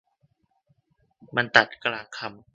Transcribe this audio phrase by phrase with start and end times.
[1.35, 2.41] มันตัดกลางคำ